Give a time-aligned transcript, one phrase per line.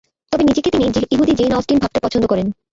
[0.31, 2.47] তবে নিজেকে তিনি ইহুদি জেইন অস্টিন ভাবতে পছন্দ করেন।